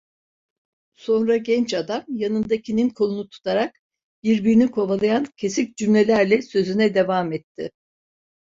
Sonra 0.93 1.37
genç 1.37 1.73
adam 1.73 2.05
yanındakinin 2.09 2.89
kolunu 2.89 3.29
tutarak, 3.29 3.75
birbirini 4.23 4.71
kovalayan 4.71 5.25
kesik 5.37 5.77
cümlelerle 5.77 6.41
sözüne 6.41 6.95
devam 6.95 7.33
etti… 7.33 7.71